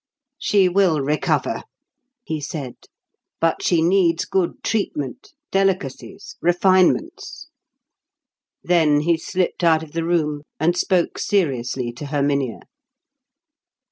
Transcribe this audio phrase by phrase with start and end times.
[0.39, 1.61] "She will recover,"
[2.23, 2.73] he said;
[3.39, 7.49] "but she needs good treatment, delicacies, refinements."
[8.63, 12.61] Then he slipped out of the room, and spoke seriously to Herminia.